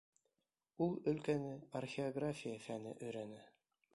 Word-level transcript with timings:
Ул 0.85 0.95
өлкәне 1.11 1.51
археография 1.81 2.57
фәне 2.67 2.97
өйрәнә. 3.05 3.45